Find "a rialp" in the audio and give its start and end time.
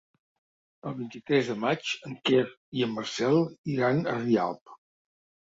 4.15-4.77